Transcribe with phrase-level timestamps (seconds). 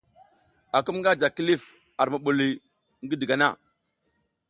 [0.77, 1.63] Akum nga ji kilif
[2.01, 2.53] ar mubuliy
[3.03, 3.47] ngi digana.